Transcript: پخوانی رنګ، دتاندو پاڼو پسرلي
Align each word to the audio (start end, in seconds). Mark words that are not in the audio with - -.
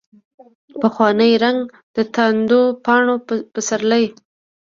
پخوانی 0.81 1.31
رنګ، 1.43 1.59
دتاندو 1.95 2.59
پاڼو 2.85 3.15
پسرلي 3.53 4.05